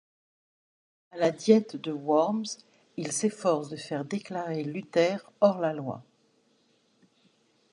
[1.11, 2.47] À la Diète de Worms,
[2.97, 6.03] il s'efforce de faire déclarer Luther hors la loi.